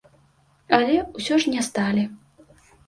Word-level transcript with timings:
Але 0.79 0.97
ўсё 1.21 1.39
ж 1.45 1.55
не 1.55 1.61
сталі. 1.71 2.03